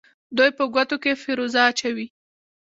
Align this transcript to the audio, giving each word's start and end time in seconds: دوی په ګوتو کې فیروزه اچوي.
دوی 0.37 0.49
په 0.57 0.63
ګوتو 0.73 0.95
کې 1.03 1.19
فیروزه 1.23 1.59
اچوي. 1.69 2.07